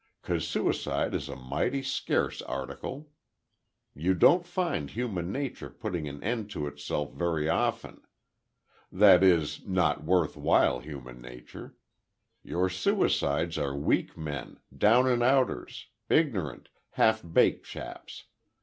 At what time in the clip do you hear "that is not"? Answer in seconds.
8.91-10.03